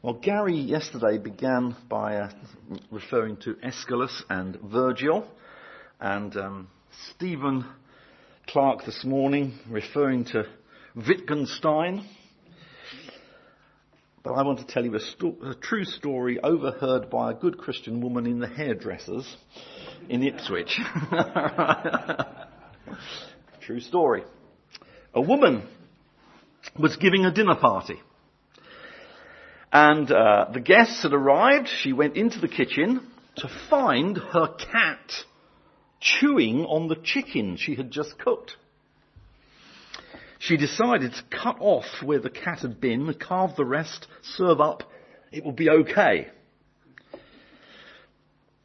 [0.00, 2.30] Well, Gary yesterday began by uh,
[2.92, 5.26] referring to Aeschylus and Virgil,
[5.98, 6.68] and um,
[7.10, 7.64] Stephen
[8.46, 10.44] Clark this morning referring to
[10.94, 12.06] Wittgenstein.
[14.22, 17.58] But I want to tell you a, sto- a true story overheard by a good
[17.58, 19.36] Christian woman in the hairdressers
[20.08, 20.78] in Ipswich.
[23.62, 24.22] true story.
[25.12, 25.66] A woman
[26.78, 28.00] was giving a dinner party
[29.72, 31.68] and uh, the guests had arrived.
[31.68, 35.24] She went into the kitchen to find her cat
[36.00, 38.56] chewing on the chicken she had just cooked.
[40.38, 44.84] She decided to cut off where the cat had been, carve the rest, serve up.
[45.32, 46.28] It will be okay.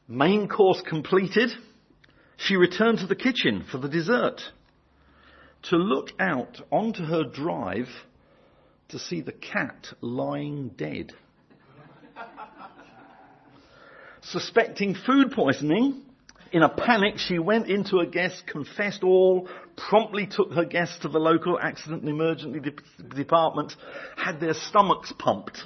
[0.07, 1.49] Main course completed.
[2.37, 4.41] She returned to the kitchen for the dessert.
[5.69, 7.87] To look out onto her drive
[8.93, 11.13] to see the cat lying dead.
[14.21, 16.03] Suspecting food poisoning,
[16.51, 21.07] in a panic, she went into a guest, confessed all, promptly took her guest to
[21.07, 23.73] the local accident and emergency de- department,
[24.15, 25.57] had their stomachs pumped.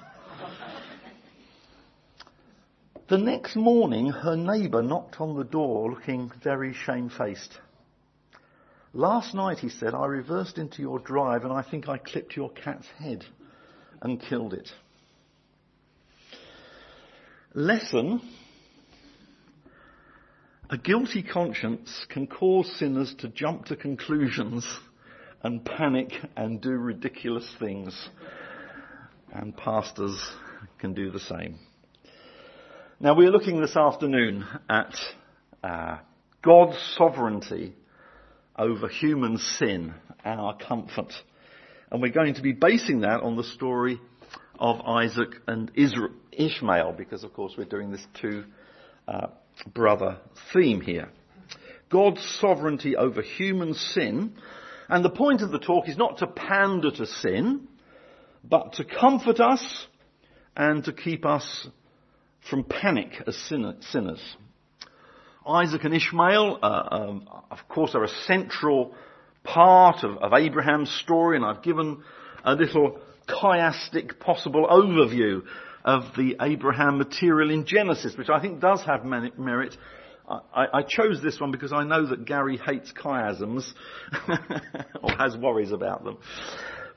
[3.09, 7.59] The next morning, her neighbour knocked on the door looking very shamefaced.
[8.97, 12.49] Last night, he said, I reversed into your drive and I think I clipped your
[12.49, 13.23] cat's head
[14.01, 14.67] and killed it.
[17.53, 18.21] Lesson
[20.71, 24.67] a guilty conscience can cause sinners to jump to conclusions
[25.43, 28.09] and panic and do ridiculous things.
[29.31, 30.19] And pastors
[30.79, 31.59] can do the same.
[32.99, 34.95] Now we're looking this afternoon at
[35.63, 35.97] uh,
[36.41, 37.75] God's sovereignty
[38.57, 41.13] over human sin, and our comfort.
[41.91, 43.99] And we're going to be basing that on the story
[44.59, 48.45] of Isaac and Israel, Ishmael, because of course we're doing this two
[49.07, 49.27] uh,
[49.73, 50.17] brother
[50.53, 51.09] theme here.
[51.89, 54.33] God's sovereignty over human sin.
[54.89, 57.67] And the point of the talk is not to pander to sin,
[58.43, 59.87] but to comfort us
[60.55, 61.67] and to keep us
[62.49, 64.37] from panic as sinners.
[65.47, 68.93] Isaac and Ishmael, uh, um, of course, are a central
[69.43, 72.03] part of, of, Abraham's story, and I've given
[72.43, 75.43] a little chiastic possible overview
[75.85, 79.77] of the Abraham material in Genesis, which I think does have merit.
[80.27, 83.71] I, I chose this one because I know that Gary hates chiasms,
[85.01, 86.17] or has worries about them.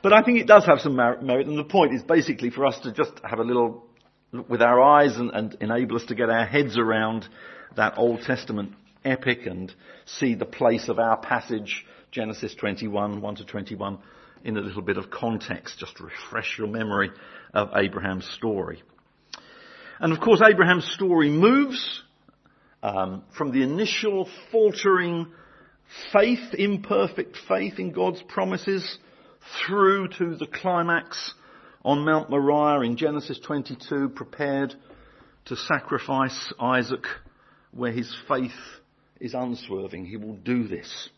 [0.03, 2.81] But I think it does have some merit, and the point is basically for us
[2.83, 3.87] to just have a little
[4.33, 7.29] look with our eyes and, and enable us to get our heads around
[7.77, 8.73] that Old Testament
[9.05, 9.73] epic and
[10.05, 13.99] see the place of our passage, Genesis 21, 1 to 21,
[14.45, 17.11] in a little bit of context, just to refresh your memory
[17.53, 18.83] of Abraham's story.
[19.99, 22.03] And of course, Abraham's story moves
[22.83, 25.27] um, from the initial faltering
[26.13, 28.99] faith, imperfect faith in God's promises,
[29.67, 31.35] through to the climax
[31.85, 34.75] on Mount Moriah in Genesis 22, prepared
[35.47, 37.05] to sacrifice Isaac
[37.73, 38.51] where his faith
[39.21, 40.07] is unswerving.
[40.07, 41.09] He will do this.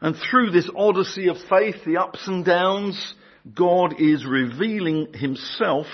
[0.00, 3.14] And through this odyssey of faith, the ups and downs,
[3.54, 5.86] God is revealing himself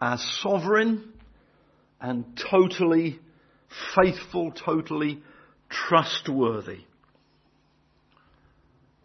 [0.00, 1.12] as sovereign
[2.00, 3.18] and totally
[3.94, 5.22] faithful, totally
[5.70, 6.80] trustworthy.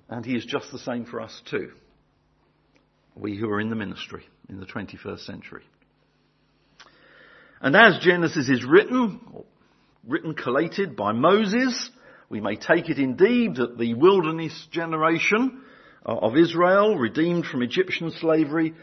[0.09, 1.71] And he is just the same for us too.
[3.15, 5.63] We who are in the ministry in the 21st century.
[7.61, 9.19] And as Genesis is written,
[10.07, 11.89] written, collated by Moses,
[12.29, 15.61] we may take it indeed that the wilderness generation
[16.05, 18.73] of Israel, redeemed from Egyptian slavery,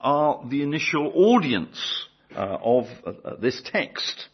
[0.00, 4.28] are the initial audience uh, of uh, this text.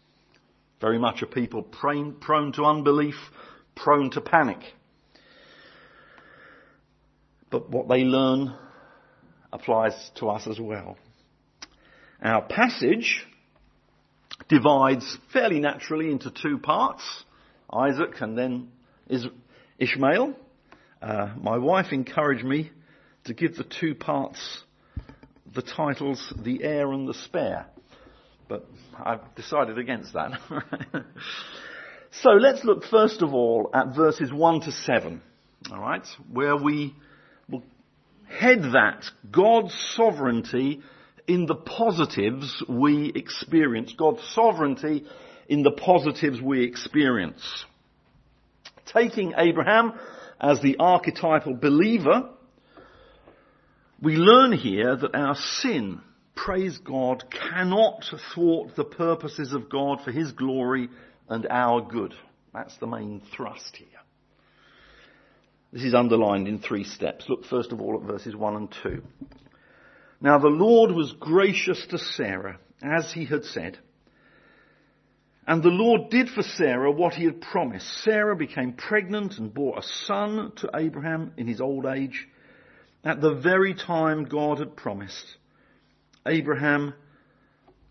[0.81, 3.15] Very much a people prone to unbelief,
[3.77, 4.59] prone to panic.
[7.51, 8.57] But what they learn
[9.53, 10.97] applies to us as well.
[12.21, 13.25] Our passage
[14.49, 17.03] divides fairly naturally into two parts,
[17.73, 18.69] Isaac and then
[19.79, 20.35] Ishmael.
[21.01, 22.71] Uh, my wife encouraged me
[23.25, 24.63] to give the two parts
[25.55, 27.67] the titles The Heir and the Spare,
[28.49, 28.67] but
[28.97, 30.41] I've decided against that.
[32.23, 35.21] so let's look first of all at verses 1 to 7,
[35.71, 36.95] alright, where we
[37.49, 37.63] will
[38.29, 40.81] head that God's sovereignty
[41.27, 43.95] in the positives we experience.
[43.97, 45.05] God's sovereignty
[45.49, 47.65] in the positives we experience.
[48.93, 49.93] Taking Abraham
[50.41, 52.31] as the archetypal believer,
[54.03, 56.01] We learn here that our sin,
[56.35, 58.05] praise God, cannot
[58.35, 60.89] thwart the purposes of God for His glory
[61.29, 62.13] and our good.
[62.53, 63.87] That's the main thrust here.
[65.73, 67.27] This is underlined in three steps.
[67.29, 69.03] Look first of all at verses 1 and 2.
[70.23, 73.77] Now the Lord was gracious to Sarah, as he had said.
[75.47, 77.87] And the Lord did for Sarah what he had promised.
[78.05, 82.29] Sarah became pregnant and bore a son to Abraham in his old age
[83.05, 85.27] at the very time God had promised.
[86.25, 86.95] Abraham,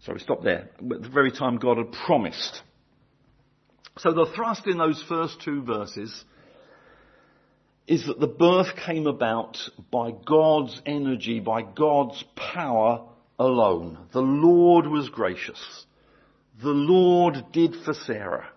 [0.05, 2.61] sorry, stop there, at the very time God had promised.
[3.97, 6.23] So the thrust in those first two verses
[7.91, 9.57] is that the birth came about
[9.91, 13.01] by God's energy, by God's power
[13.37, 13.97] alone.
[14.13, 15.85] The Lord was gracious.
[16.63, 18.47] The Lord did for Sarah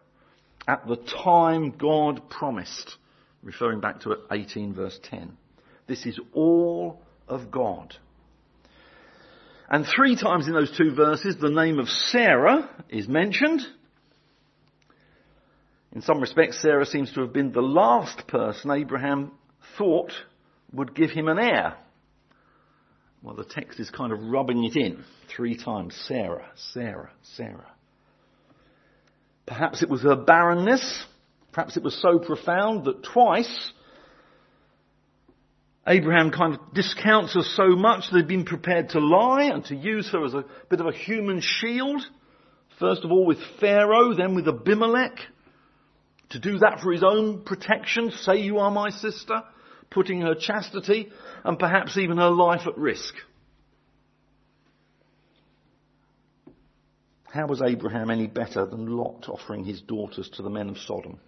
[0.69, 0.95] at the
[1.25, 2.97] time God promised,
[3.43, 5.37] referring back to 18 verse 10.
[5.89, 7.97] This is all of God.
[9.69, 13.63] And three times in those two verses, the name of Sarah is mentioned.
[15.95, 19.31] In some respects, Sarah seems to have been the last person Abraham
[19.79, 20.13] thought
[20.73, 21.77] would give him an heir.
[23.23, 25.05] Well, the text is kind of rubbing it in
[25.35, 25.95] three times.
[26.09, 27.71] Sarah, Sarah, Sarah.
[29.47, 31.07] Perhaps it was her barrenness.
[31.53, 33.73] Perhaps it was so profound that twice
[35.87, 39.77] Abraham kind of discounts her so much that he'd been prepared to lie and to
[39.77, 42.03] use her as a bit of a human shield.
[42.81, 45.19] First of all with Pharaoh, then with Abimelech
[46.31, 49.43] to do that for his own protection, say you are my sister,
[49.91, 51.11] putting her chastity
[51.45, 53.15] and perhaps even her life at risk.
[57.25, 61.19] How was Abraham any better than Lot offering his daughters to the men of Sodom?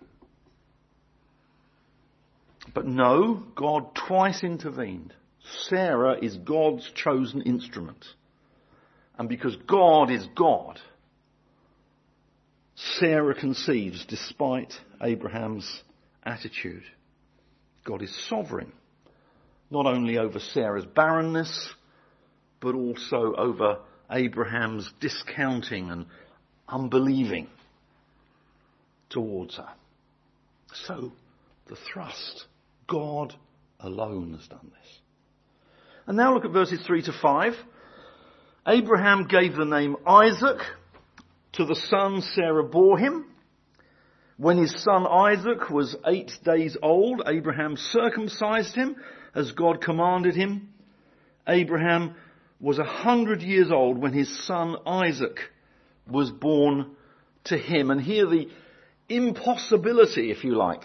[2.72, 5.14] But no, God twice intervened.
[5.68, 8.04] Sarah is God's chosen instrument.
[9.18, 10.78] And because God is God,
[12.76, 15.82] Sarah conceives despite Abraham's
[16.22, 16.82] attitude.
[17.84, 18.72] God is sovereign,
[19.70, 21.70] not only over Sarah's barrenness,
[22.60, 23.78] but also over
[24.10, 26.06] Abraham's discounting and
[26.68, 27.48] unbelieving
[29.08, 29.68] towards her.
[30.86, 31.12] So,
[31.68, 32.46] the thrust.
[32.88, 33.34] God
[33.80, 34.98] alone has done this.
[36.06, 37.54] And now look at verses 3 to 5.
[38.68, 40.58] Abraham gave the name Isaac
[41.56, 43.26] to the son Sarah bore him.
[44.36, 48.96] When his son Isaac was eight days old, Abraham circumcised him
[49.34, 50.68] as God commanded him.
[51.48, 52.14] Abraham
[52.60, 55.38] was a hundred years old when his son Isaac
[56.06, 56.90] was born
[57.44, 57.90] to him.
[57.90, 58.48] And here the
[59.08, 60.82] impossibility, if you like,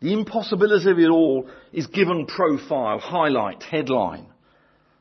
[0.00, 4.26] the impossibility of it all is given profile, highlight, headline.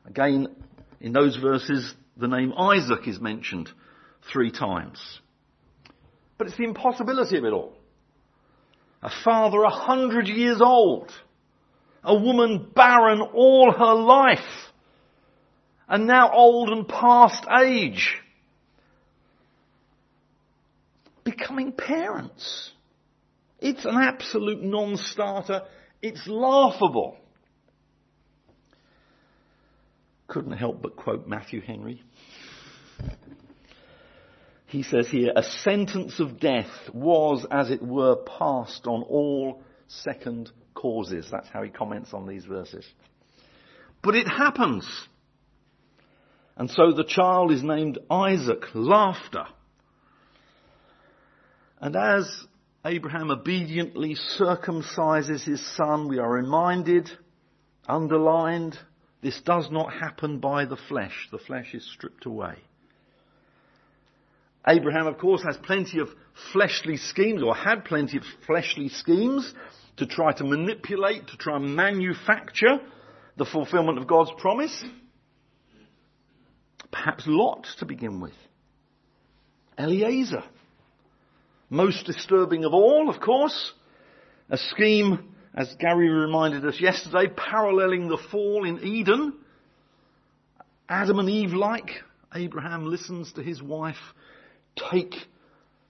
[0.06, 0.48] Again,
[1.00, 3.70] in those verses, the name Isaac is mentioned
[4.32, 5.00] three times.
[6.38, 7.74] But it's the impossibility of it all.
[9.02, 11.12] A father a hundred years old.
[12.04, 14.40] A woman barren all her life.
[15.88, 18.16] And now old and past age.
[21.24, 22.72] Becoming parents.
[23.60, 25.64] It's an absolute non-starter.
[26.02, 27.18] It's laughable
[30.28, 32.04] couldn't help but quote Matthew Henry.
[34.68, 40.52] He says here, a sentence of death was, as it were, passed on all second
[40.76, 41.30] causes.
[41.32, 42.86] That's how he comments on these verses.
[44.04, 44.86] But it happens.
[46.58, 49.46] And so the child is named Isaac, laughter.
[51.80, 52.30] And as
[52.84, 57.10] Abraham obediently circumcises his son, we are reminded,
[57.88, 58.78] underlined,
[59.22, 61.30] this does not happen by the flesh.
[61.32, 62.56] The flesh is stripped away.
[64.68, 66.10] Abraham, of course, has plenty of
[66.52, 69.54] fleshly schemes, or had plenty of fleshly schemes
[69.98, 72.80] to try to manipulate, to try and manufacture
[73.38, 74.84] the fulfillment of God's promise.
[76.92, 78.34] Perhaps Lot to begin with.
[79.78, 80.44] Eliezer.
[81.70, 83.74] Most disturbing of all, of course,
[84.50, 89.34] a scheme as Gary reminded us yesterday, paralleling the fall in Eden.
[90.88, 91.90] Adam and Eve like,
[92.34, 93.96] Abraham listens to his wife,
[94.92, 95.16] take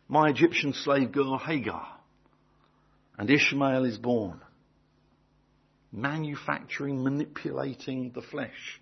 [0.08, 1.88] my Egyptian slave girl Hagar.
[3.18, 4.42] And Ishmael is born.
[5.92, 8.82] Manufacturing, manipulating the flesh.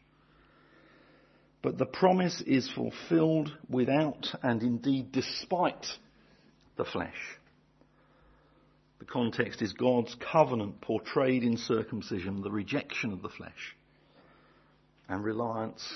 [1.62, 5.86] But the promise is fulfilled without and indeed despite
[6.76, 7.40] the flesh.
[9.00, 13.76] The context is God's covenant portrayed in circumcision, the rejection of the flesh,
[15.10, 15.88] and reliance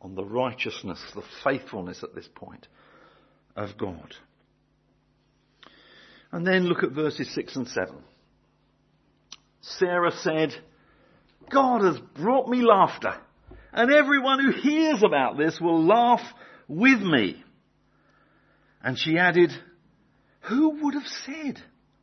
[0.00, 2.66] on the righteousness, the faithfulness at this point
[3.56, 4.14] of God.
[6.32, 7.94] And then look at verses 6 and 7.
[9.60, 10.54] Sarah said,
[11.50, 13.14] God has brought me laughter,
[13.72, 16.22] and everyone who hears about this will laugh
[16.68, 17.42] with me.
[18.82, 19.50] And she added,
[20.42, 21.60] Who would have said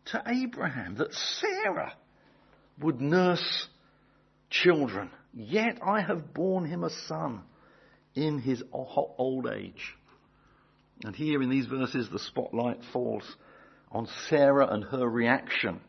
[0.07, 1.93] to Abraham that Sarah
[2.79, 3.67] would nurse
[4.49, 5.09] children?
[5.33, 7.41] Yet I have borne him a son
[8.13, 9.96] in his old age.
[11.03, 13.23] And here in these verses, the spotlight falls
[13.91, 15.79] on Sarah and her reaction.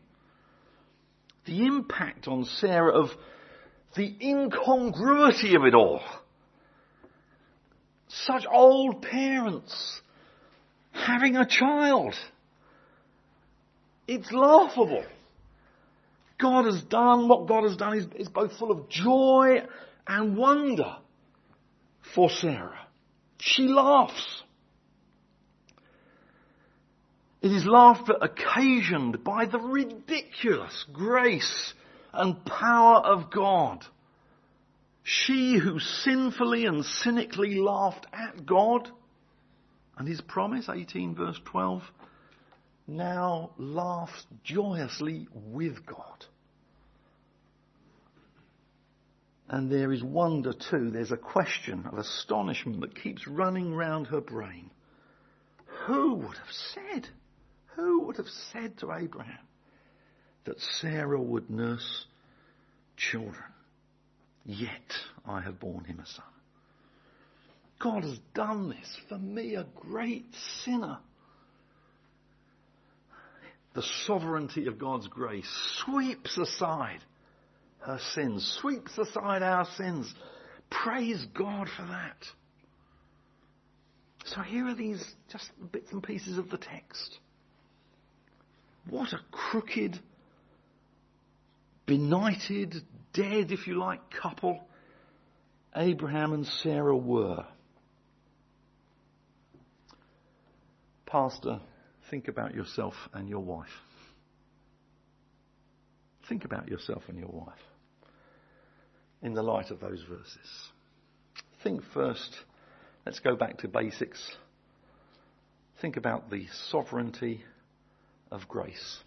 [1.45, 3.09] The impact on Sarah of
[3.95, 6.01] the incongruity of it all.
[8.07, 10.01] Such old parents
[10.91, 12.15] having a child.
[14.07, 15.03] It's laughable.
[16.39, 19.63] God has done what God has done is, is both full of joy
[20.07, 20.95] and wonder
[22.15, 22.87] for Sarah.
[23.39, 24.43] She laughs.
[27.41, 31.73] It is laughter occasioned by the ridiculous grace
[32.11, 33.85] and power of God.
[35.03, 38.89] She who sinfully and cynically laughed at God
[39.97, 41.83] and his promise, 18 verse 12,
[42.87, 46.25] now laughs joyously with God.
[49.49, 50.91] And there is wonder too.
[50.91, 54.71] There's a question of astonishment that keeps running round her brain.
[55.85, 57.09] Who would have said?
[57.79, 59.47] Who would have said to Abraham
[60.43, 62.05] that Sarah would nurse
[62.97, 63.53] children?
[64.45, 64.93] Yet
[65.25, 66.25] I have borne him a son.
[67.79, 70.25] God has done this for me, a great
[70.65, 70.97] sinner.
[73.75, 75.49] The sovereignty of God's grace
[75.85, 76.99] sweeps aside
[77.79, 80.13] her sins, sweeps aside our sins.
[80.69, 82.17] Praise God for that.
[84.25, 87.19] So here are these just bits and pieces of the text.
[88.87, 89.99] What a crooked,
[91.85, 92.75] benighted,
[93.13, 94.59] dead, if you like, couple
[95.75, 97.45] Abraham and Sarah were.
[101.05, 101.59] Pastor,
[102.09, 103.67] think about yourself and your wife.
[106.27, 107.57] Think about yourself and your wife
[109.21, 110.69] in the light of those verses.
[111.63, 112.35] Think first,
[113.05, 114.19] let's go back to basics.
[115.81, 117.43] Think about the sovereignty
[118.31, 118.97] of grace,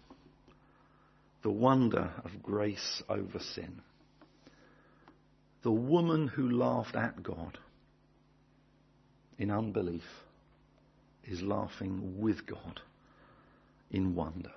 [1.43, 3.81] the wonder of grace over sin.
[5.63, 7.57] The woman who laughed at God
[9.37, 10.03] in unbelief
[11.25, 12.81] is laughing with God
[13.91, 14.51] in wonder.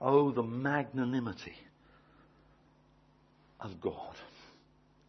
[0.00, 1.54] Oh, the magnanimity
[3.60, 4.16] of God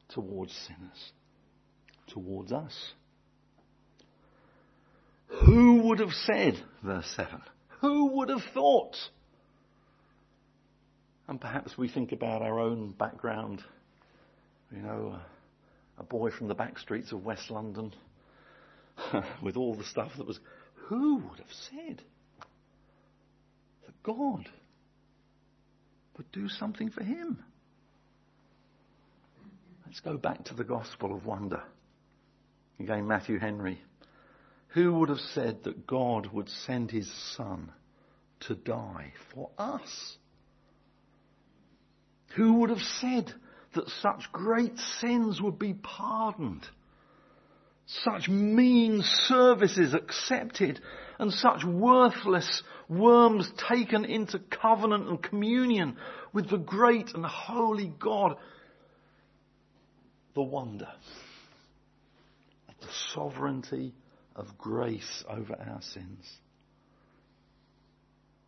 [0.09, 1.11] towards sinners,
[2.07, 2.93] towards us.
[5.45, 7.41] Who would have said, verse 7,
[7.83, 8.95] who would have thought?
[11.27, 13.61] And perhaps we think about our own background.
[14.73, 15.19] You know,
[15.97, 17.93] a boy from the back streets of West London
[19.43, 20.39] with all the stuff that was.
[20.87, 22.01] Who would have said
[23.85, 24.47] that God
[26.17, 27.43] would do something for him?
[29.85, 31.61] Let's go back to the Gospel of Wonder.
[32.79, 33.81] Again, Matthew Henry.
[34.73, 37.71] Who would have said that God would send his son
[38.41, 40.17] to die for us?
[42.35, 43.31] Who would have said
[43.75, 46.67] that such great sins would be pardoned?
[47.85, 50.79] Such mean services accepted
[51.19, 55.97] and such worthless worms taken into covenant and communion
[56.31, 58.37] with the great and holy God.
[60.33, 60.89] The wonder
[62.69, 63.93] of the sovereignty
[64.35, 66.37] of grace over our sins.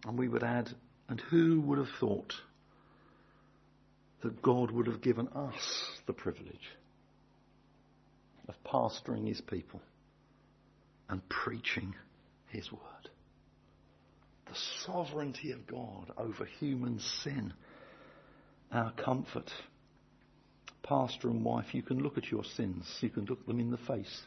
[0.05, 0.69] And we would add,
[1.09, 2.33] and who would have thought
[4.21, 6.69] that God would have given us the privilege
[8.47, 9.81] of pastoring his people
[11.09, 11.95] and preaching
[12.47, 13.09] his word?
[14.47, 17.53] The sovereignty of God over human sin,
[18.71, 19.51] our comfort.
[20.83, 23.77] Pastor and wife, you can look at your sins, you can look them in the
[23.77, 24.21] face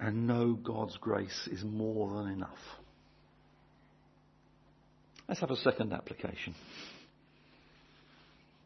[0.00, 2.58] and know God's grace is more than enough.
[5.28, 6.54] Let's have a second application.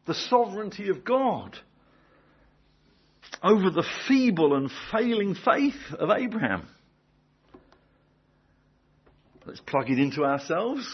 [0.06, 1.56] The sovereignty of God
[3.42, 6.68] over the feeble and failing faith of Abraham.
[9.46, 10.86] Let's plug it into ourselves.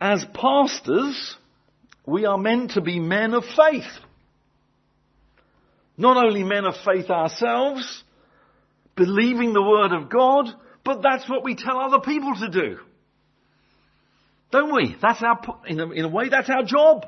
[0.00, 1.36] As pastors,
[2.06, 3.84] we are meant to be men of faith.
[5.96, 8.03] Not only men of faith ourselves,
[8.96, 10.46] believing the Word of God,
[10.84, 12.78] but that's what we tell other people to do.
[14.52, 14.96] Don't we?
[15.02, 17.06] That's our, in a, in a way, that's our job.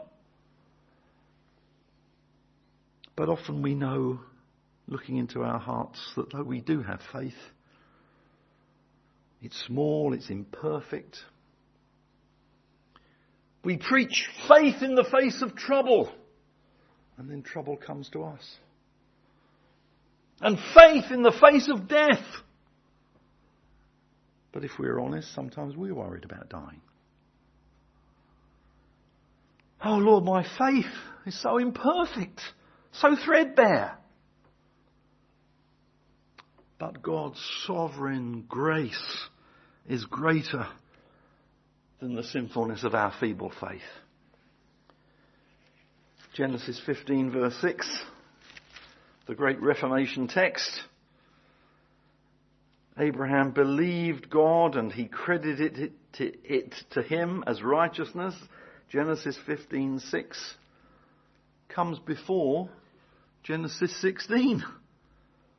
[3.15, 4.21] But often we know,
[4.89, 7.33] looking into our hearts, that though we do have faith,
[9.41, 11.19] it's small, it's imperfect.
[13.63, 16.11] We preach faith in the face of trouble,
[17.17, 18.45] and then trouble comes to us.
[20.41, 22.25] And faith in the face of death.
[24.53, 26.81] But if we're honest, sometimes we're worried about dying.
[29.85, 30.93] Oh Lord, my faith
[31.27, 32.41] is so imperfect
[33.01, 33.99] so threadbare.
[36.79, 39.29] But God's sovereign grace
[39.89, 40.67] is greater
[42.01, 43.81] than the sinfulness of our feeble faith.
[46.35, 48.01] Genesis 15 verse 6,
[49.27, 50.71] the great Reformation text.
[52.99, 58.35] Abraham believed God and he credited it to, it to him as righteousness.
[58.91, 60.55] Genesis 15:6
[61.69, 62.71] comes before
[63.43, 64.65] Genesis 16.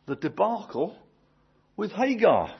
[0.07, 0.97] The debacle
[1.75, 2.55] with Hagar.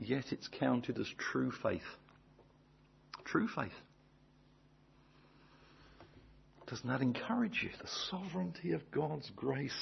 [0.00, 1.80] Yet it's counted as true faith.
[3.24, 3.70] True faith.
[6.72, 7.68] Doesn't that encourage you?
[7.82, 9.76] The sovereignty of God's grace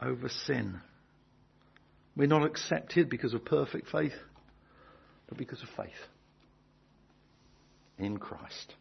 [0.00, 0.80] over sin.
[2.16, 4.14] We're not accepted because of perfect faith,
[5.28, 5.90] but because of faith
[7.98, 8.74] in Christ.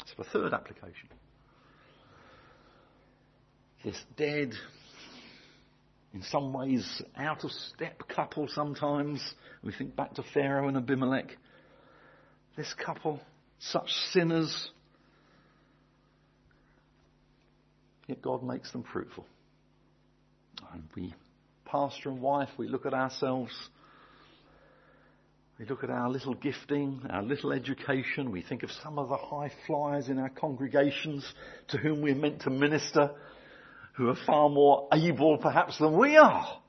[0.00, 1.10] It's the third application
[3.84, 4.54] this dead,
[6.14, 9.22] in some ways out of step couple sometimes.
[9.62, 11.36] We think back to Pharaoh and Abimelech.
[12.56, 13.20] This couple,
[13.58, 14.70] such sinners,
[18.08, 19.26] yet God makes them fruitful.
[20.72, 21.14] And we,
[21.64, 23.52] pastor and wife, we look at ourselves.
[25.58, 28.32] We look at our little gifting, our little education.
[28.32, 31.24] We think of some of the high flyers in our congregations
[31.68, 33.10] to whom we're meant to minister
[33.94, 36.60] who are far more able perhaps than we are.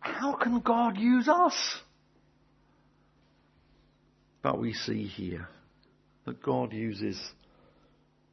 [0.00, 1.54] How can God use us?
[4.42, 5.48] But we see here
[6.24, 7.20] that God uses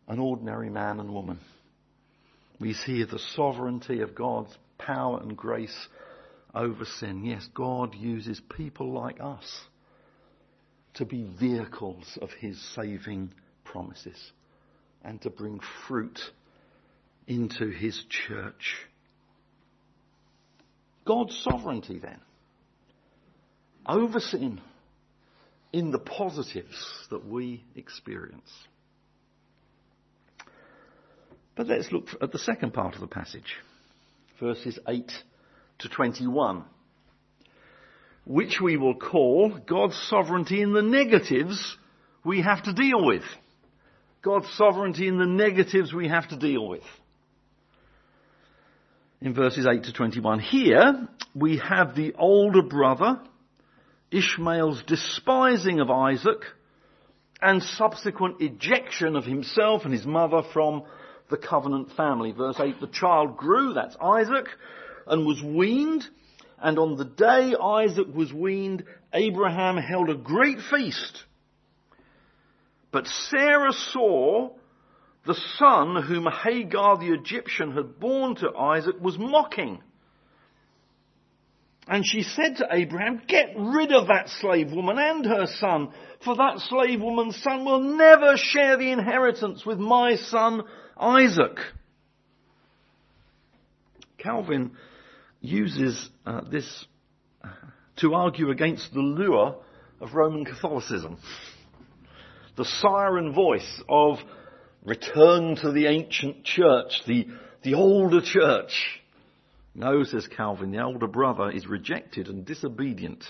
[0.07, 1.39] an ordinary man and woman.
[2.59, 5.87] We see the sovereignty of God's power and grace
[6.53, 7.25] over sin.
[7.25, 9.61] Yes, God uses people like us
[10.95, 14.31] to be vehicles of His saving promises
[15.03, 16.19] and to bring fruit
[17.27, 18.75] into his church.
[21.05, 22.19] God's sovereignty then
[23.85, 24.61] over sin
[25.71, 28.51] in the positives that we experience.
[31.55, 33.55] But let's look at the second part of the passage,
[34.39, 35.11] verses 8
[35.79, 36.63] to 21,
[38.25, 41.77] which we will call God's sovereignty in the negatives
[42.23, 43.23] we have to deal with.
[44.21, 46.83] God's sovereignty in the negatives we have to deal with.
[49.21, 50.39] In verses 8 to 21.
[50.39, 53.19] Here, we have the older brother,
[54.11, 56.43] Ishmael's despising of Isaac,
[57.41, 60.83] and subsequent ejection of himself and his mother from
[61.29, 62.31] the covenant family.
[62.31, 64.47] Verse 8, the child grew, that's Isaac,
[65.07, 66.03] and was weaned,
[66.61, 71.23] and on the day Isaac was weaned, Abraham held a great feast
[72.91, 74.49] but Sarah saw
[75.25, 79.83] the son whom Hagar the Egyptian had borne to Isaac was mocking.
[81.89, 85.89] And she said to Abraham, get rid of that slave woman and her son,
[86.23, 90.61] for that slave woman's son will never share the inheritance with my son
[90.97, 91.57] Isaac.
[94.19, 94.71] Calvin
[95.41, 96.85] uses uh, this
[97.97, 99.55] to argue against the lure
[99.99, 101.17] of Roman Catholicism
[102.59, 104.17] the siren voice of
[104.83, 107.25] return to the ancient church, the,
[107.63, 109.01] the older church.
[109.79, 113.23] No, says Calvin, the older brother is rejected and disobedient.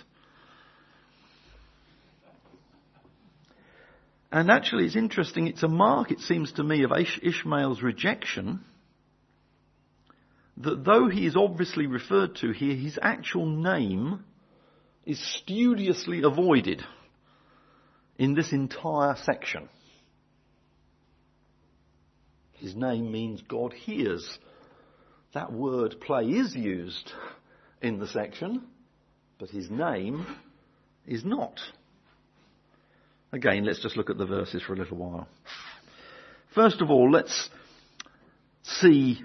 [4.32, 8.62] And actually, it's interesting, it's a mark, it seems to me, of Ishmael's rejection
[10.58, 14.24] that though he is obviously referred to here, his actual name
[15.06, 16.82] is studiously avoided
[18.18, 19.70] in this entire section.
[22.54, 24.40] His name means God hears
[25.34, 27.12] that word play is used
[27.82, 28.64] in the section,
[29.38, 30.26] but his name
[31.08, 31.60] is not.
[33.32, 35.28] Again, let's just look at the verses for a little while.
[36.56, 37.50] First of all, let's
[38.64, 39.20] see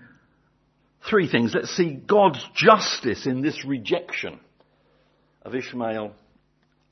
[1.09, 1.53] three things.
[1.55, 4.41] Let's see God's justice in this rejection
[5.43, 6.13] of Ishmael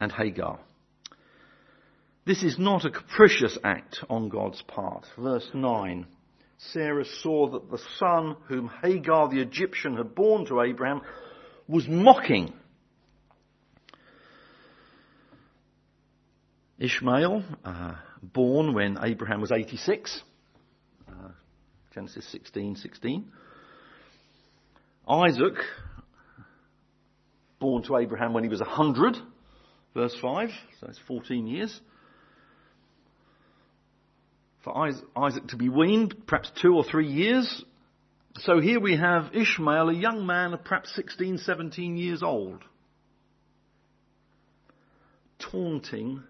[0.01, 0.59] and Hagar.
[2.25, 5.05] This is not a capricious act on God's part.
[5.19, 6.07] Verse 9.
[6.71, 11.01] Sarah saw that the son whom Hagar the Egyptian had borne to Abraham
[11.67, 12.53] was mocking.
[16.79, 20.23] Ishmael, uh, born when Abraham was 86,
[21.09, 21.13] uh,
[21.95, 23.33] Genesis 16, 16.
[25.09, 25.55] Isaac,
[27.61, 29.17] born to Abraham when he was 100,
[29.95, 31.81] verse 5, so it's 14 years
[34.63, 37.65] for Isaac to be weaned, perhaps two or three years.
[38.39, 42.63] So here we have Ishmael, a young man of perhaps 16, 17 years old,
[45.39, 46.23] taunting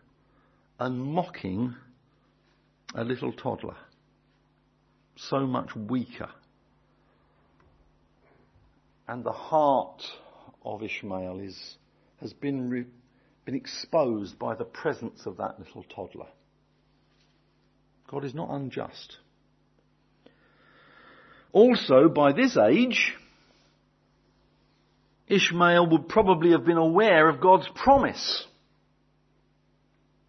[0.80, 1.76] and mocking
[2.94, 3.76] a little toddler,
[5.16, 6.28] so much weaker.
[9.06, 10.02] And the heart
[10.64, 11.76] of Ishmael is,
[12.20, 12.86] has been, re,
[13.44, 16.28] been exposed by the presence of that little toddler.
[18.12, 19.16] God is not unjust.
[21.50, 23.14] Also, by this age,
[25.28, 28.46] Ishmael would probably have been aware of God's promise.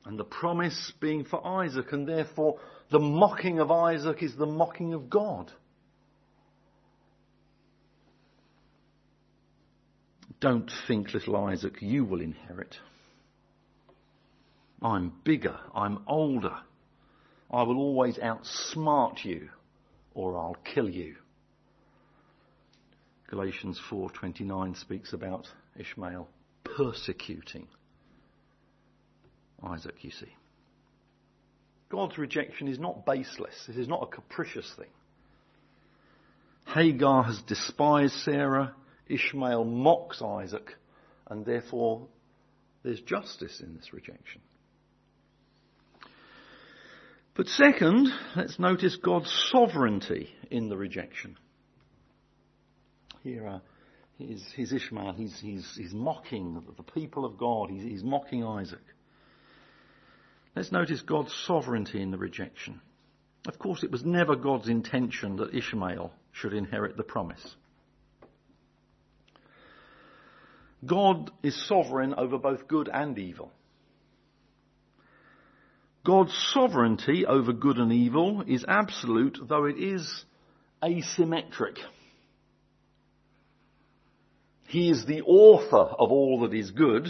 [0.05, 4.93] And the promise being for Isaac, and therefore the mocking of Isaac is the mocking
[4.93, 5.51] of God.
[10.39, 12.77] Don't think, little Isaac, you will inherit.
[14.81, 16.57] I'm bigger, I'm older,
[17.53, 19.49] I will always outsmart you
[20.15, 21.15] or I'll kill you.
[23.29, 26.27] Galatians 4:29 speaks about Ishmael
[26.63, 27.67] persecuting
[29.63, 30.35] Isaac, you see.
[31.89, 33.65] God's rejection is not baseless.
[33.67, 34.89] This is not a capricious thing.
[36.65, 38.73] Hagar has despised Sarah.
[39.07, 40.75] Ishmael mocks Isaac.
[41.27, 42.07] And therefore,
[42.81, 44.41] there's justice in this rejection.
[47.35, 51.37] But second, let's notice God's sovereignty in the rejection.
[53.23, 53.59] Here, uh,
[54.17, 55.13] he's, he's, Ishmael.
[55.13, 57.71] He's, he's, he's mocking the people of God.
[57.71, 58.83] He's, he's mocking Isaac.
[60.55, 62.81] Let's notice God's sovereignty in the rejection.
[63.47, 67.55] Of course, it was never God's intention that Ishmael should inherit the promise.
[70.85, 73.51] God is sovereign over both good and evil.
[76.05, 80.25] God's sovereignty over good and evil is absolute, though it is
[80.83, 81.77] asymmetric.
[84.67, 87.07] He is the author of all that is good,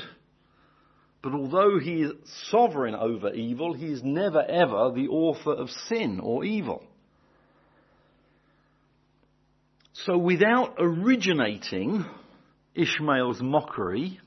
[1.23, 2.11] but although he is
[2.49, 6.83] sovereign over evil, he is never ever the author of sin or evil.
[9.93, 12.05] So without originating
[12.75, 14.19] Ishmael's mockery,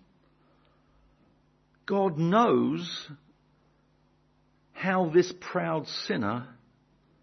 [1.85, 3.09] God knows
[4.77, 6.47] how this proud sinner,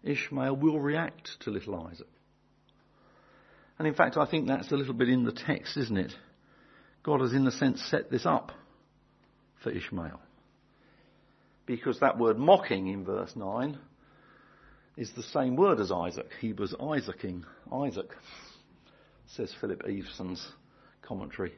[0.02, 2.08] Ishmael, will react to little Isaac.
[3.78, 6.12] And in fact, I think that's a little bit in the text, isn't it?
[7.04, 8.50] God has, in a sense, set this up
[9.62, 10.20] for Ishmael.
[11.64, 13.78] Because that word mocking in verse 9
[14.96, 16.30] is the same word as Isaac.
[16.40, 18.10] He was Isaacing Isaac,
[19.28, 20.44] says Philip Eveson's
[21.02, 21.52] commentary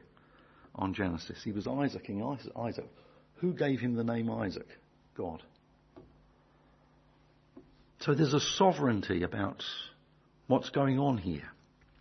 [0.75, 1.39] on Genesis.
[1.43, 2.23] He was Isaacing
[2.55, 2.87] Isaac.
[3.37, 4.67] Who gave him the name Isaac?
[5.15, 5.41] God.
[7.99, 9.63] So there's a sovereignty about
[10.47, 11.49] what's going on here.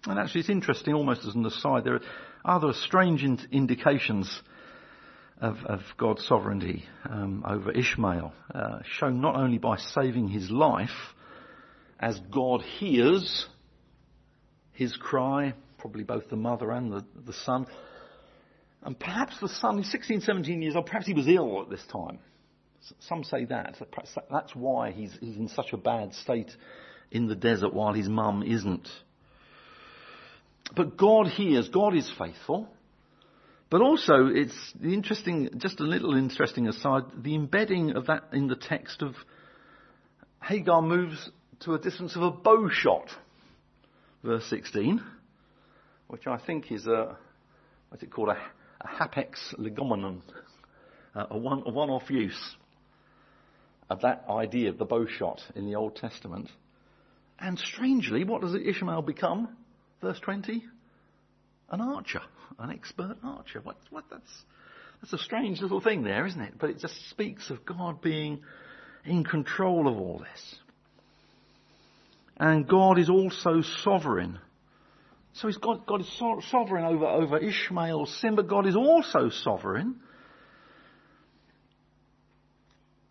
[0.04, 2.00] And actually it's interesting, almost as an aside, there are
[2.44, 4.42] other strange in- indications
[5.40, 11.14] of, of, God's sovereignty um, over Ishmael, uh, shown not only by saving his life,
[11.98, 13.46] as God hears
[14.72, 17.66] his cry, probably both the mother and the, the son,
[18.82, 21.84] and perhaps the son, he's 16, 17 years old, perhaps he was ill at this
[21.90, 22.18] time.
[23.00, 23.76] Some say that.
[24.30, 26.50] That's why he's, he's in such a bad state
[27.10, 28.88] in the desert while his mum isn't.
[30.74, 32.68] But God hears, God is faithful.
[33.68, 38.56] But also, it's interesting, just a little interesting aside, the embedding of that in the
[38.56, 39.14] text of
[40.42, 43.08] Hagar moves to a distance of a bow shot,
[44.22, 45.02] verse 16,
[46.06, 47.16] which I think is a,
[47.88, 48.38] what's it called, a,
[48.80, 50.20] a hapax legomenon,
[51.16, 52.56] uh, a, one, a one-off use
[53.88, 56.50] of that idea of the bow shot in the Old Testament.
[57.38, 59.48] And strangely, what does Ishmael become?
[60.00, 60.64] Verse 20?
[61.70, 62.22] An archer,
[62.58, 63.60] an expert archer.
[63.60, 64.44] What, what, that's,
[65.00, 66.54] that's a strange little thing there, isn't it?
[66.58, 68.40] But it just speaks of God being
[69.04, 70.56] in control of all this.
[72.38, 74.38] And God is also sovereign.
[75.34, 79.28] So he's God, God is so, sovereign over, over Ishmael's sin, but God is also
[79.28, 79.96] sovereign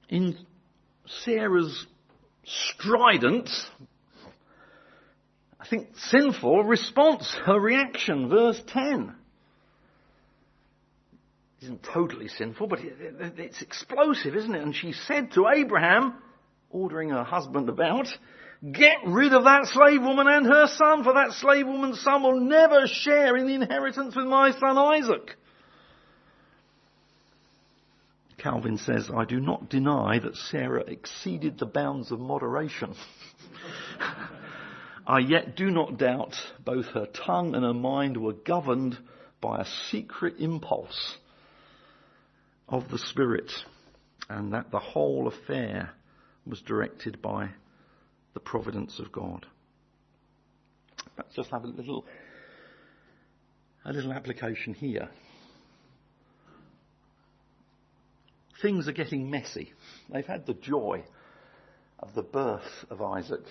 [0.09, 0.37] in
[1.23, 1.85] Sarah's
[2.43, 3.49] strident,
[5.59, 9.15] I think sinful response, her reaction, verse 10.
[11.57, 14.61] It isn't totally sinful, but it's explosive, isn't it?
[14.61, 16.15] And she said to Abraham,
[16.69, 18.07] ordering her husband about,
[18.71, 22.39] get rid of that slave woman and her son, for that slave woman's son will
[22.39, 25.35] never share in the inheritance with my son Isaac.
[28.45, 32.93] Calvin says, I do not deny that Sarah exceeded the bounds of moderation.
[35.07, 38.99] I yet do not doubt both her tongue and her mind were governed
[39.41, 41.17] by a secret impulse
[42.69, 43.51] of the Spirit,
[44.29, 45.89] and that the whole affair
[46.45, 47.49] was directed by
[48.35, 49.47] the providence of God.
[51.17, 52.05] Let's just have a little,
[53.83, 55.09] a little application here.
[58.61, 59.73] Things are getting messy.
[60.11, 61.03] They've had the joy
[61.99, 63.43] of the birth of Isaac.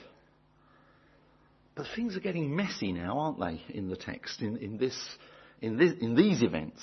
[1.74, 4.96] But things are getting messy now, aren't they, in the text, in, in, this,
[5.60, 6.82] in, this, in these events?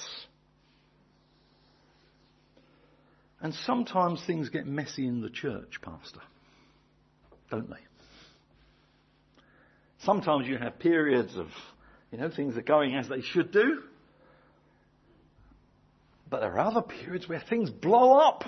[3.42, 6.20] And sometimes things get messy in the church, Pastor.
[7.50, 7.78] Don't they?
[10.04, 11.48] Sometimes you have periods of,
[12.12, 13.82] you know, things are going as they should do.
[16.32, 18.46] But there are other periods where things blow up.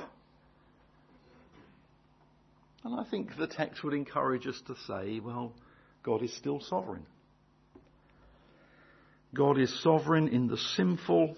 [2.86, 5.54] And I think the text would encourage us to say, well,
[6.02, 7.06] God is still sovereign.
[9.36, 11.36] God is sovereign in the sinful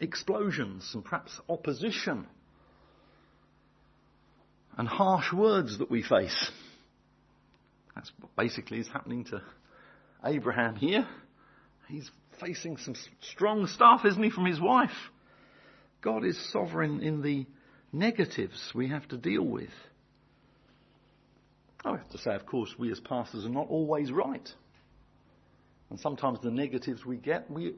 [0.00, 2.26] explosions and perhaps opposition
[4.78, 6.50] and harsh words that we face.
[7.94, 9.42] That's what basically is happening to
[10.24, 11.06] Abraham here.
[11.88, 14.90] He's facing some strong stuff, isn't he, from his wife.
[16.04, 17.46] God is sovereign in the
[17.90, 19.70] negatives we have to deal with.
[21.82, 24.46] I have to say, of course, we as pastors are not always right.
[25.88, 27.74] And sometimes the negatives we get, we,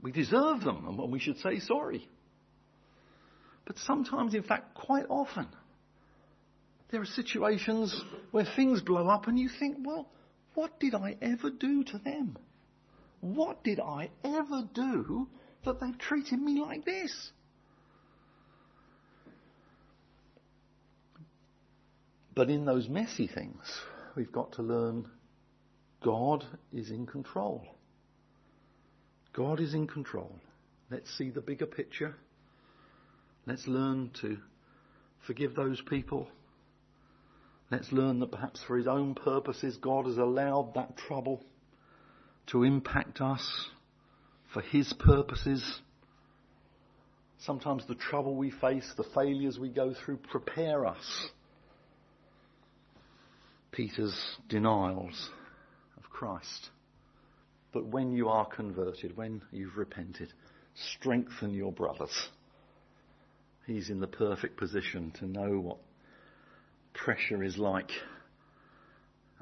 [0.00, 2.08] we deserve them and we should say sorry.
[3.64, 5.48] But sometimes, in fact, quite often,
[6.90, 10.08] there are situations where things blow up and you think, well,
[10.54, 12.38] what did I ever do to them?
[13.20, 15.26] What did I ever do
[15.66, 17.30] that they've treated me like this.
[22.34, 23.62] But in those messy things,
[24.14, 25.08] we've got to learn
[26.02, 27.66] God is in control.
[29.32, 30.38] God is in control.
[30.90, 32.14] Let's see the bigger picture.
[33.46, 34.38] Let's learn to
[35.26, 36.28] forgive those people.
[37.70, 41.42] Let's learn that perhaps for His own purposes, God has allowed that trouble
[42.48, 43.70] to impact us
[44.56, 45.62] for His purposes.
[47.40, 51.28] Sometimes the trouble we face, the failures we go through prepare us.
[53.70, 55.28] Peter's denials
[55.98, 56.70] of Christ.
[57.74, 60.32] But when you are converted, when you've repented,
[60.94, 62.28] strengthen your brothers.
[63.66, 65.78] He's in the perfect position to know what
[66.94, 67.90] pressure is like.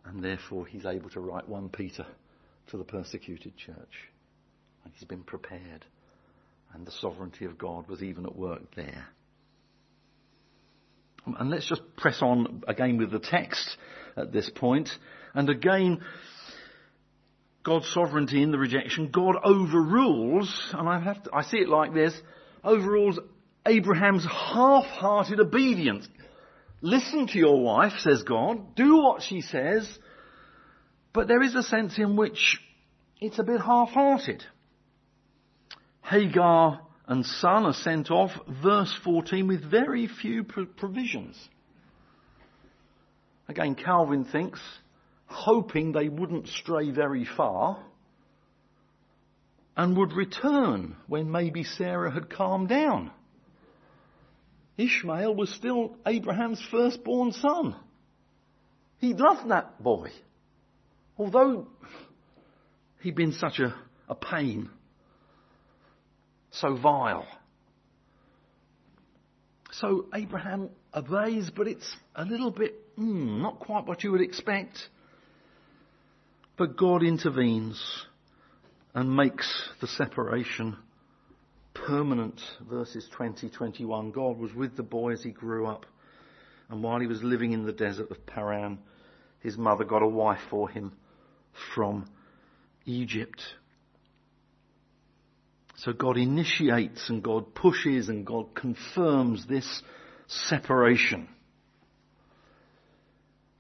[0.05, 2.05] And therefore he's able to write 1 Peter
[2.71, 4.11] to the persecuted church
[4.93, 5.85] he's been prepared.
[6.73, 9.07] And the sovereignty of God was even at work there.
[11.27, 13.77] And let's just press on again with the text
[14.17, 14.91] at this point.
[15.33, 16.03] And again,
[17.63, 21.95] God's sovereignty in the rejection, God overrules, and I have to, I see it like
[21.95, 22.15] this,
[22.63, 23.19] overrules
[23.67, 26.07] Abraham's half-hearted obedience.
[26.83, 29.89] Listen to your wife, says God, do what she says,
[31.15, 32.61] but there is a sense in which
[33.19, 34.45] it's a bit half-hearted.
[36.05, 38.31] Hagar and son are sent off,
[38.63, 41.37] verse 14, with very few provisions.
[43.49, 44.61] Again, Calvin thinks,
[45.27, 47.83] hoping they wouldn't stray very far
[49.77, 53.11] and would return when maybe Sarah had calmed down.
[54.77, 57.77] Ishmael was still Abraham's firstborn son.
[58.99, 60.11] He loved that boy.
[61.17, 61.69] Although
[63.01, 63.75] he'd been such a,
[64.09, 64.69] a pain
[66.61, 67.27] so vile.
[69.73, 74.79] So Abraham obeys, but it's a little bit mm, not quite what you would expect.
[76.57, 77.83] But God intervenes
[78.95, 80.77] and makes the separation
[81.75, 82.41] permanent.
[82.71, 84.13] Verses 20, 21.
[84.13, 85.87] God was with the boy as he grew up.
[86.71, 88.79] And while he was living in the desert of Paran,
[89.41, 90.93] his mother got a wife for him
[91.75, 92.07] from
[92.87, 93.43] Egypt.
[95.77, 99.83] So God initiates and God pushes and God confirms this
[100.27, 101.29] separation.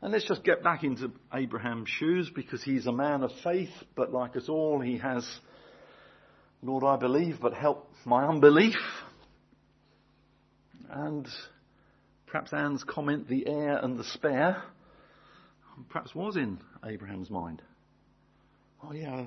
[0.01, 4.13] And let's just get back into Abraham's shoes because he's a man of faith, but
[4.13, 5.27] like us all, he has,
[6.63, 8.77] Lord, I believe, but help my unbelief.
[10.91, 11.27] And
[12.27, 14.63] perhaps Anne's comment, the heir and the spare,
[15.89, 17.63] perhaps was in Abraham's mind.
[18.83, 19.27] Oh yeah,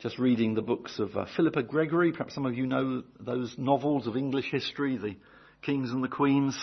[0.00, 2.12] just reading the books of uh, Philippa Gregory.
[2.12, 5.16] Perhaps some of you know those novels of English history, the
[5.62, 6.56] Kings and the Queens.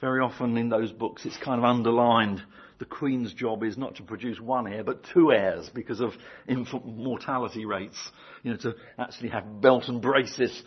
[0.00, 2.42] Very often in those books it's kind of underlined
[2.78, 6.12] the Queen's job is not to produce one heir, but two heirs because of
[6.46, 7.98] infant mortality rates.
[8.42, 10.62] You know, to actually have belt and braces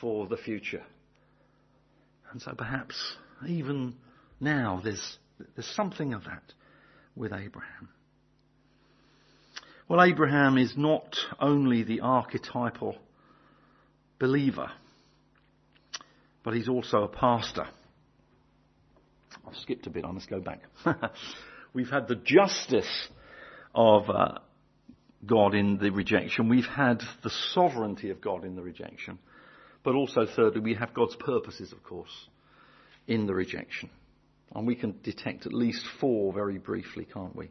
[0.00, 0.82] for the future.
[2.32, 2.96] And so perhaps
[3.46, 3.94] even
[4.40, 5.18] now there's,
[5.54, 6.42] there's something of that
[7.14, 7.88] with Abraham.
[9.92, 12.96] Well, Abraham is not only the archetypal
[14.18, 14.70] believer,
[16.42, 17.66] but he's also a pastor.
[19.46, 20.62] I've skipped a bit, I must go back.
[21.74, 22.88] We've had the justice
[23.74, 24.38] of uh,
[25.26, 26.48] God in the rejection.
[26.48, 29.18] We've had the sovereignty of God in the rejection.
[29.84, 32.28] But also, thirdly, we have God's purposes, of course,
[33.06, 33.90] in the rejection.
[34.54, 37.50] And we can detect at least four very briefly, can't we?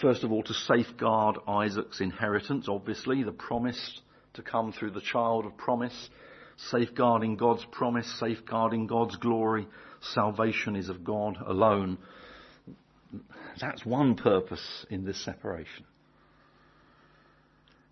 [0.00, 4.00] First of all, to safeguard Isaac's inheritance, obviously, the promise
[4.34, 6.08] to come through the child of promise,
[6.70, 9.66] safeguarding God's promise, safeguarding God's glory.
[10.14, 11.98] Salvation is of God alone.
[13.60, 15.84] That's one purpose in this separation.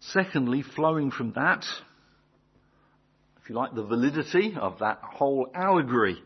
[0.01, 1.65] Secondly, flowing from that,
[3.43, 6.17] if you like, the validity of that whole allegory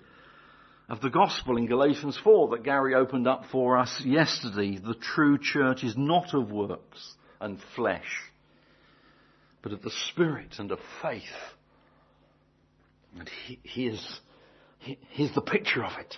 [0.89, 4.79] of the gospel in Galatians 4 that Gary opened up for us yesterday.
[4.79, 8.31] The true church is not of works and flesh,
[9.63, 11.23] but of the Spirit and of faith.
[13.19, 14.21] And he, here's,
[14.79, 16.17] he, here's the picture of it.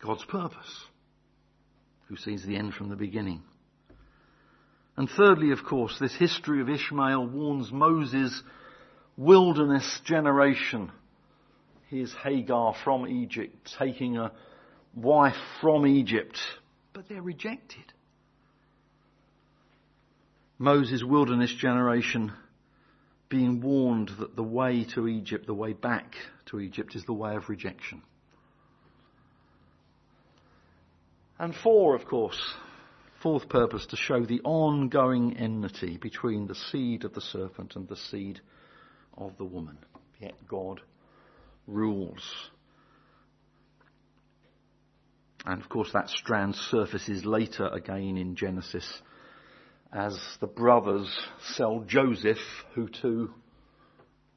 [0.00, 0.84] God's purpose,
[2.08, 3.42] who sees the end from the beginning.
[4.96, 8.42] And thirdly, of course, this history of Ishmael warns Moses'
[9.16, 10.92] wilderness generation
[11.92, 14.32] Here's Hagar from Egypt taking a
[14.94, 16.40] wife from Egypt,
[16.94, 17.84] but they're rejected.
[20.58, 22.32] Moses' wilderness generation
[23.28, 26.14] being warned that the way to Egypt, the way back
[26.46, 28.00] to Egypt, is the way of rejection.
[31.38, 32.54] And four, of course,
[33.20, 37.96] fourth purpose to show the ongoing enmity between the seed of the serpent and the
[37.96, 38.40] seed
[39.18, 39.76] of the woman.
[40.18, 40.80] Yet God
[41.66, 42.22] rules.
[45.44, 49.02] And of course, that strand surfaces later again in Genesis
[49.92, 51.08] as the brothers
[51.54, 52.38] sell Joseph,
[52.74, 53.30] who to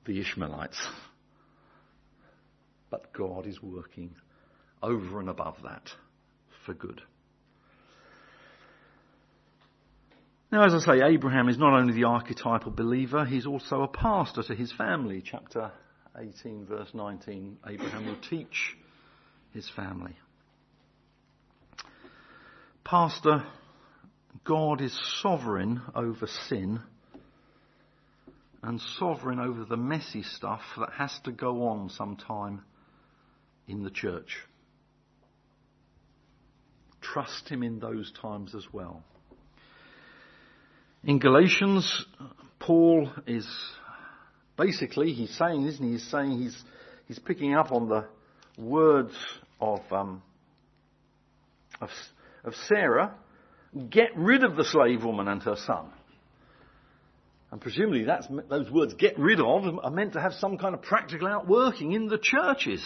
[0.05, 0.81] the Ishmaelites.
[2.89, 4.15] But God is working
[4.81, 5.89] over and above that
[6.65, 7.01] for good.
[10.51, 14.43] Now, as I say, Abraham is not only the archetypal believer, he's also a pastor
[14.43, 15.23] to his family.
[15.23, 15.71] Chapter
[16.19, 18.78] 18, verse 19, Abraham will teach
[19.54, 20.15] his family.
[22.84, 23.43] Pastor,
[24.43, 26.80] God is sovereign over sin
[28.62, 32.63] and sovereign over the messy stuff that has to go on sometime
[33.67, 34.38] in the church.
[37.01, 39.04] Trust Him in those times as well.
[41.04, 42.06] In Galatians,
[42.60, 43.47] Paul is
[44.57, 45.93] basically he's saying, isn't he?
[45.93, 46.63] He's saying he's,
[47.07, 48.05] he's picking up on the
[48.57, 49.13] words
[49.59, 50.21] of, um,
[51.81, 51.89] of,
[52.43, 53.13] of Sarah,
[53.89, 55.87] get rid of the slave woman and her son.
[57.51, 58.06] And presumably
[58.49, 62.08] those words get rid of are meant to have some kind of practical outworking in
[62.08, 62.83] the churches.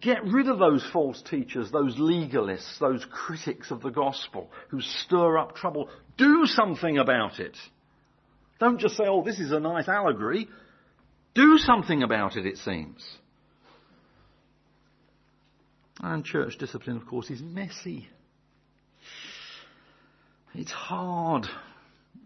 [0.00, 5.36] Get rid of those false teachers, those legalists, those critics of the gospel who stir
[5.36, 5.90] up trouble.
[6.16, 7.56] Do something about it.
[8.60, 10.46] Don't just say, oh, this is a nice allegory.
[11.34, 13.02] Do something about it, it seems.
[16.02, 18.08] And church discipline, of course, is messy.
[20.54, 21.46] It's hard.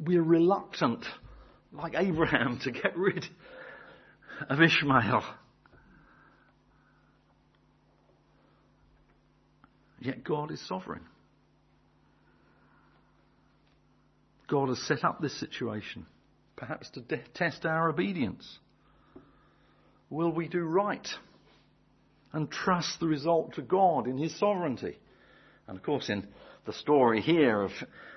[0.00, 1.04] We're reluctant,
[1.72, 3.26] like Abraham, to get rid
[4.48, 5.22] of Ishmael.
[10.00, 11.02] Yet God is sovereign.
[14.48, 16.06] God has set up this situation,
[16.56, 18.58] perhaps to de- test our obedience.
[20.10, 21.08] Will we do right
[22.32, 24.98] and trust the result to God in His sovereignty?
[25.66, 26.26] And of course, in
[26.66, 27.72] the story here of,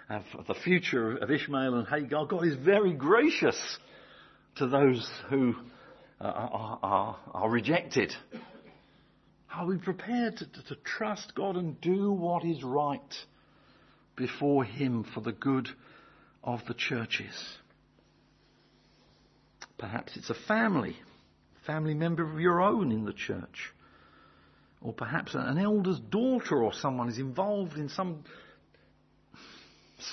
[0.09, 3.57] of the future of Ishmael and Hagar, God is very gracious
[4.57, 5.55] to those who
[6.19, 8.13] uh, are, are, are rejected.
[9.53, 13.13] Are we prepared to, to trust God and do what is right
[14.15, 15.69] before Him for the good
[16.43, 17.33] of the churches?
[19.77, 20.95] Perhaps it's a family,
[21.65, 23.73] family member of your own in the church.
[24.81, 28.23] Or perhaps an elder's daughter or someone is involved in some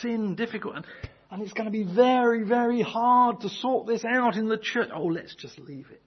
[0.00, 0.84] sin, difficult, and,
[1.30, 4.88] and it's going to be very, very hard to sort this out in the church.
[4.94, 6.02] Oh, let's just leave it.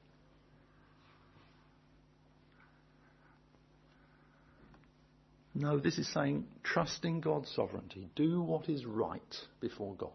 [5.53, 8.07] No, this is saying trust in God's sovereignty.
[8.15, 10.11] Do what is right before God,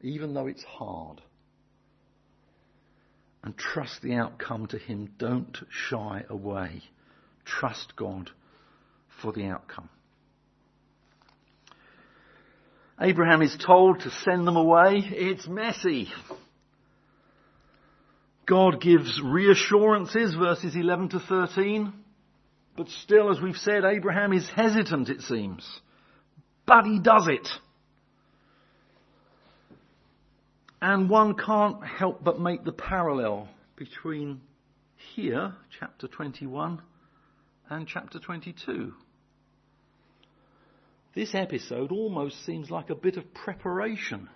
[0.00, 1.20] even though it's hard.
[3.44, 5.12] And trust the outcome to Him.
[5.18, 6.82] Don't shy away.
[7.44, 8.30] Trust God
[9.20, 9.90] for the outcome.
[12.98, 15.02] Abraham is told to send them away.
[15.04, 16.08] It's messy.
[18.46, 21.92] God gives reassurances, verses 11 to 13.
[22.76, 25.68] But still, as we've said, Abraham is hesitant, it seems.
[26.66, 27.46] But he does it.
[30.86, 34.42] And one can't help but make the parallel between
[35.14, 36.82] here, chapter 21,
[37.70, 38.92] and chapter 22.
[41.14, 44.28] This episode almost seems like a bit of preparation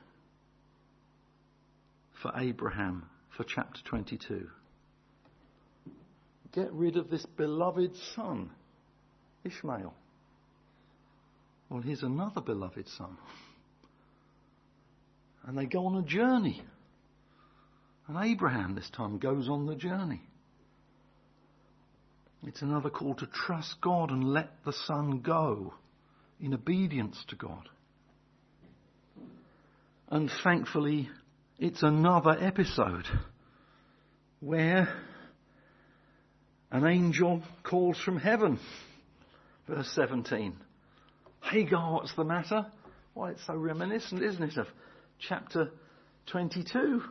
[2.22, 3.04] for Abraham
[3.36, 4.48] for chapter 22.
[6.54, 8.48] Get rid of this beloved son,
[9.44, 9.92] Ishmael.
[11.68, 13.18] Well, here's another beloved son.
[15.48, 16.62] And they go on a journey.
[18.06, 20.20] And Abraham this time goes on the journey.
[22.46, 25.72] It's another call to trust God and let the son go
[26.38, 27.66] in obedience to God.
[30.10, 31.08] And thankfully,
[31.58, 33.06] it's another episode
[34.40, 34.94] where
[36.70, 38.60] an angel calls from heaven.
[39.66, 40.54] Verse 17.
[41.40, 42.66] Hagar, what's the matter?
[43.14, 44.66] Why, it's so reminiscent, isn't it, of
[45.18, 45.70] chapter
[46.26, 47.02] 22.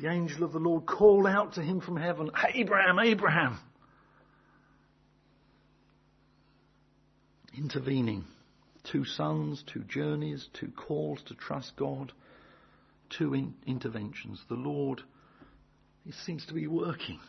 [0.00, 3.58] The angel of the Lord called out to him from heaven, Abraham, Abraham.
[7.56, 8.24] intervening.
[8.90, 12.12] Two sons, two journeys, two calls to trust God,
[13.10, 14.42] two in- interventions.
[14.48, 15.02] The Lord,
[16.04, 17.20] He seems to be working.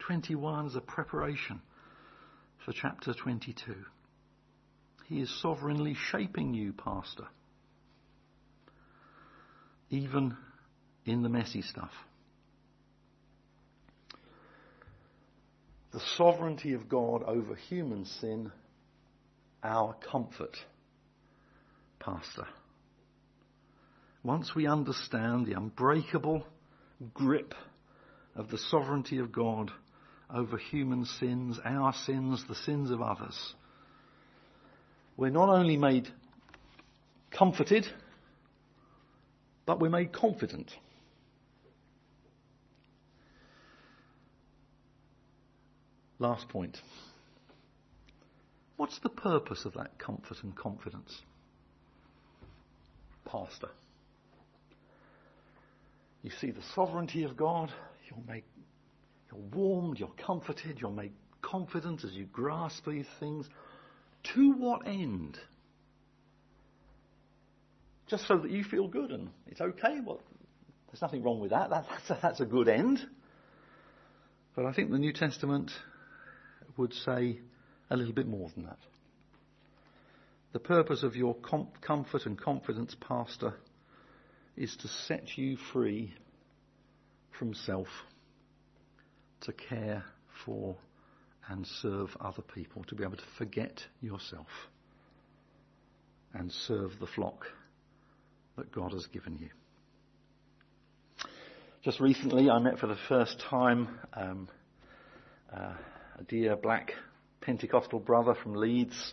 [0.00, 1.62] 21 is a preparation
[2.64, 3.76] for chapter 22.
[5.06, 7.26] He is sovereignly shaping you, Pastor,
[9.94, 10.36] even
[11.06, 11.92] in the messy stuff.
[15.92, 18.50] The sovereignty of God over human sin
[19.62, 20.56] our comfort,
[22.00, 22.46] Pastor.
[24.24, 26.44] Once we understand the unbreakable
[27.14, 27.54] grip
[28.34, 29.70] of the sovereignty of God
[30.34, 33.54] over human sins, our sins, the sins of others,
[35.16, 36.08] we're not only made
[37.30, 37.86] comforted,
[39.66, 40.70] but we're made confident.
[46.18, 46.80] Last point.
[48.76, 51.22] What's the purpose of that comfort and confidence?
[53.24, 53.68] Pastor.
[56.22, 57.70] You see the sovereignty of God,
[58.08, 58.44] you're made,
[59.30, 61.12] you're warmed, you're comforted, you're made
[61.42, 63.46] confident as you grasp these things.
[64.34, 65.38] To what end?
[68.08, 70.00] Just so that you feel good and it's okay?
[70.04, 70.20] Well,
[70.88, 71.70] there's nothing wrong with that.
[71.70, 73.00] That's a, that's a good end.
[74.54, 75.70] But I think the New Testament
[76.76, 77.40] would say
[77.90, 78.78] a little bit more than that.
[80.52, 83.54] The purpose of your com- comfort and confidence, Pastor,
[84.56, 86.14] is to set you free
[87.36, 87.88] from self,
[89.40, 90.04] to care
[90.44, 90.76] for
[91.48, 94.46] and serve other people, to be able to forget yourself
[96.32, 97.46] and serve the flock
[98.56, 99.48] that God has given you.
[101.82, 104.48] Just recently, I met for the first time um,
[105.54, 105.74] uh,
[106.18, 106.92] a dear black
[107.40, 109.12] Pentecostal brother from Leeds,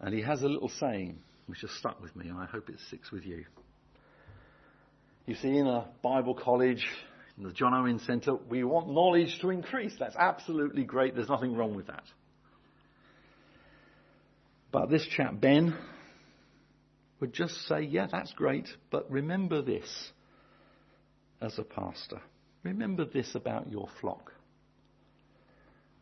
[0.00, 2.76] and he has a little saying which has stuck with me, and I hope it
[2.88, 3.44] sticks with you.
[5.26, 6.86] You see, in a Bible college,
[7.38, 9.94] in the John Owen Centre, we want knowledge to increase.
[9.98, 11.14] That's absolutely great.
[11.14, 12.04] There's nothing wrong with that.
[14.70, 15.74] But this chap, Ben,
[17.24, 20.12] would just say, yeah, that's great, but remember this
[21.40, 22.20] as a pastor.
[22.62, 24.30] Remember this about your flock.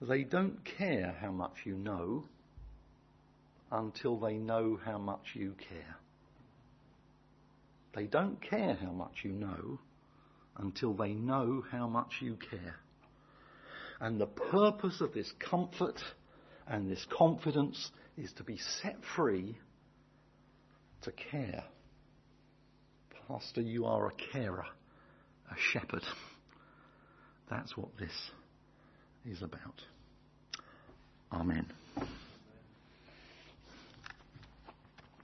[0.01, 2.25] They don't care how much you know
[3.70, 5.95] until they know how much you care.
[7.95, 9.79] They don't care how much you know
[10.57, 12.75] until they know how much you care.
[14.01, 16.03] And the purpose of this comfort
[16.66, 19.57] and this confidence is to be set free
[21.03, 21.64] to care.
[23.28, 24.66] Pastor, you are a carer,
[25.50, 26.03] a shepherd.
[27.50, 28.30] That's what this
[29.24, 29.82] is about.
[31.32, 31.66] Amen.